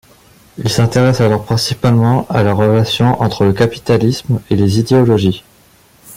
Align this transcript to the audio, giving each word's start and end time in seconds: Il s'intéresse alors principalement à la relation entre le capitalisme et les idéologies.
Il 0.57 0.67
s'intéresse 0.67 1.21
alors 1.21 1.45
principalement 1.45 2.25
à 2.27 2.41
la 2.41 2.55
relation 2.55 3.21
entre 3.21 3.45
le 3.45 3.53
capitalisme 3.53 4.41
et 4.49 4.55
les 4.55 4.79
idéologies. 4.79 5.43